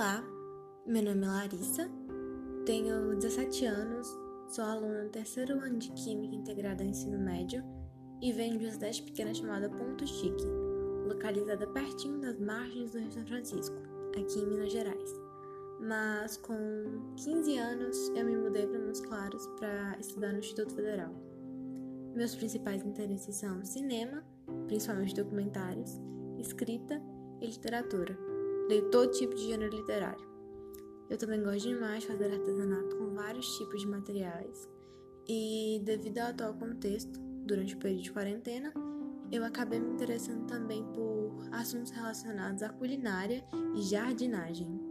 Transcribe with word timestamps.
Olá, 0.00 0.24
meu 0.86 1.02
nome 1.02 1.26
é 1.26 1.28
Larissa, 1.28 1.90
tenho 2.64 3.14
17 3.16 3.66
anos, 3.66 4.08
sou 4.48 4.64
aluna 4.64 5.04
do 5.04 5.10
terceiro 5.10 5.60
ano 5.60 5.76
de 5.76 5.92
Química 5.92 6.34
integrada 6.34 6.82
ao 6.82 6.88
ensino 6.88 7.18
médio 7.18 7.62
e 8.22 8.32
venho 8.32 8.56
de 8.58 8.64
uma 8.64 8.72
cidade 8.72 9.02
pequena 9.02 9.34
chamada 9.34 9.68
Ponto 9.68 10.06
Chique, 10.06 10.42
localizada 11.06 11.66
pertinho 11.66 12.18
das 12.18 12.40
margens 12.40 12.92
do 12.92 12.98
Rio 12.98 13.12
São 13.12 13.26
Francisco, 13.26 13.76
aqui 14.18 14.38
em 14.38 14.46
Minas 14.46 14.72
Gerais. 14.72 15.20
Mas 15.82 16.38
com 16.38 17.12
15 17.16 17.58
anos 17.58 18.08
eu 18.16 18.24
me 18.24 18.38
mudei 18.38 18.66
para 18.66 18.78
Montes 18.78 19.02
Claros 19.02 19.46
para 19.58 19.98
estudar 20.00 20.32
no 20.32 20.38
Instituto 20.38 20.74
Federal. 20.74 21.12
Meus 22.14 22.34
principais 22.34 22.82
interesses 22.86 23.36
são 23.36 23.62
cinema, 23.66 24.24
principalmente 24.66 25.14
documentários, 25.14 26.00
escrita 26.38 27.02
e 27.42 27.46
literatura 27.48 28.30
Leio 28.70 28.88
todo 28.88 29.10
tipo 29.10 29.34
de 29.34 29.48
gênero 29.48 29.76
literário. 29.76 30.24
Eu 31.08 31.18
também 31.18 31.42
gosto 31.42 31.68
demais 31.68 32.02
de 32.02 32.06
fazer 32.06 32.30
artesanato 32.30 32.96
com 32.96 33.12
vários 33.14 33.58
tipos 33.58 33.80
de 33.80 33.88
materiais. 33.88 34.68
E 35.28 35.82
devido 35.82 36.18
ao 36.18 36.28
atual 36.28 36.54
contexto, 36.54 37.18
durante 37.44 37.74
o 37.74 37.78
período 37.78 38.02
de 38.04 38.12
quarentena, 38.12 38.72
eu 39.32 39.44
acabei 39.44 39.80
me 39.80 39.90
interessando 39.90 40.46
também 40.46 40.84
por 40.92 41.32
assuntos 41.50 41.90
relacionados 41.90 42.62
à 42.62 42.68
culinária 42.68 43.44
e 43.74 43.82
jardinagem. 43.82 44.89